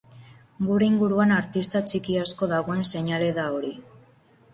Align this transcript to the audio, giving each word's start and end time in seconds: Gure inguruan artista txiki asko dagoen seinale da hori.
Gure 0.67 0.85
inguruan 0.91 1.33
artista 1.35 1.81
txiki 1.91 2.15
asko 2.21 2.49
dagoen 2.53 2.81
seinale 2.93 3.29
da 3.37 3.45
hori. 3.59 3.71